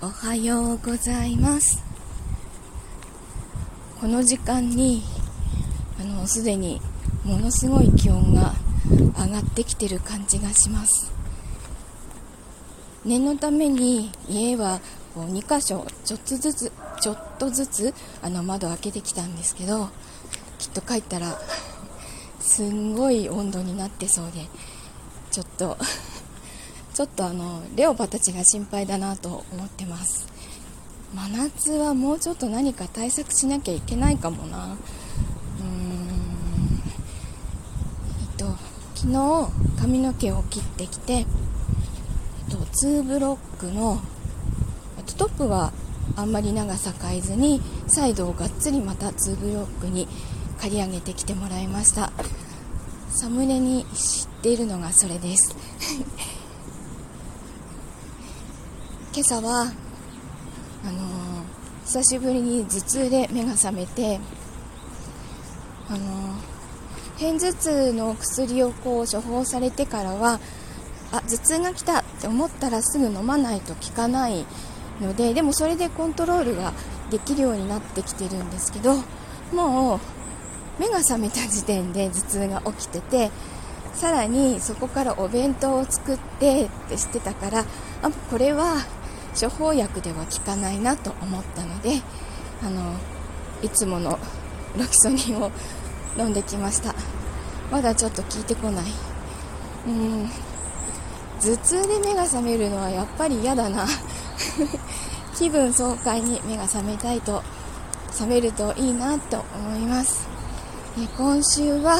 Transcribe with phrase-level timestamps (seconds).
[0.00, 1.82] おはようございます。
[4.00, 5.02] この時間に
[6.00, 6.80] あのすでに
[7.24, 8.54] ものすごい気温が
[9.18, 11.10] 上がってきてる感じがします。
[13.04, 14.78] 念のために家は
[15.16, 17.92] こう2箇所ちょっとずつちょっとずつ
[18.22, 19.88] あの窓開けてきたんですけど
[20.60, 21.36] きっと帰ったら
[22.38, 24.46] すんごい温度になってそうで
[25.32, 25.76] ちょっと
[26.98, 30.26] ちょっとあのレオパたちが心配だなと思ってます。
[31.14, 34.64] 真夏はもうちょっと何か対策しなきゃいけないかもな。
[34.64, 36.82] うーん。
[38.20, 38.46] えっと
[38.96, 39.48] 昨日
[39.80, 41.26] 髪の毛を切ってきて、えっ
[42.50, 44.00] と、2ブロックの、
[44.98, 45.72] えっと、トップは
[46.16, 50.08] あんまり長さ変えずにサイドをがっつりまた2ブロックに
[50.60, 52.10] 刈り上げてきてもらいました。
[53.10, 55.54] サムネに知っているのがそれです。
[59.18, 59.74] 今朝はあのー、
[61.86, 64.20] 久しぶりに頭痛で目が覚めて
[65.88, 70.38] あのー、片頭痛の薬をこう処方されてからは
[71.10, 74.46] あ頭痛が来たって思ったらすぐ飲まないと効かない
[75.00, 76.72] のででもそれでコントロールが
[77.10, 78.94] できるようになってきてるんですけど
[79.52, 80.00] もう
[80.80, 83.32] 目が覚めた時点で頭痛が起きてて
[83.94, 87.64] さらにそこからお弁当を作ってってしてたから
[88.02, 88.76] あこれは
[89.38, 92.00] 処方薬では効かないなと思ったので
[92.62, 92.94] あの
[93.62, 94.18] いつもの
[94.76, 95.50] ロキソニンを
[96.16, 96.94] 飲んできました。
[97.70, 98.84] まだちょっと効いてこない。
[99.86, 100.28] うん。
[101.40, 103.86] 頭痛で目が覚めるのはやっぱり嫌だな。
[105.36, 107.42] 気分爽快に目が覚めたいと
[108.10, 110.26] 覚めるといいなと思います。
[110.98, 111.98] え今週は、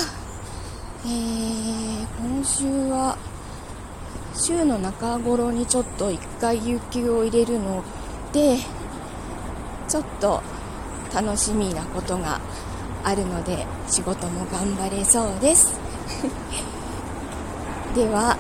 [1.05, 3.17] えー、今週は
[4.39, 7.83] 週の中頃にちょっと1回有給を入れるの
[8.33, 8.57] で
[9.89, 10.43] ちょっと
[11.13, 12.41] 楽しみなことが
[13.03, 15.79] あるので仕事も頑張れそうです。
[17.95, 18.37] では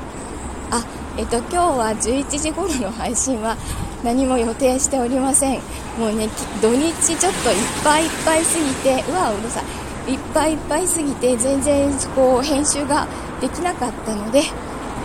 [0.70, 0.84] あ
[1.16, 3.56] えっと今日は11時頃の配信は
[4.04, 5.60] 何も予定しておりません。
[5.98, 6.28] もうね
[6.60, 9.60] 土日ちょっといっぱいいっぱいすぎてうわうるさ
[10.06, 10.12] い。
[10.12, 13.06] いっぱいいっぱいすぎて全然こう編集が
[13.40, 14.42] できなかったので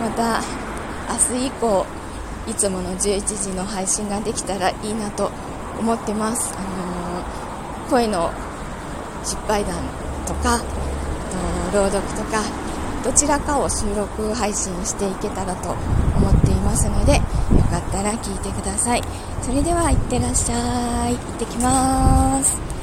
[0.00, 0.40] また
[1.08, 1.86] 明日以降
[2.46, 5.30] いつもの11時の配信ができたらいいなと
[5.78, 8.30] 思ってます、あのー、声の
[9.24, 9.76] 失敗談
[10.26, 12.42] とかと朗読とか
[13.02, 15.70] どちらかを収録配信していけたらと
[16.16, 17.20] 思っていますのでよ
[17.70, 19.02] かったら聞いてください。
[19.42, 21.16] それではいってらっしゃい。
[21.16, 22.73] 行ってきます。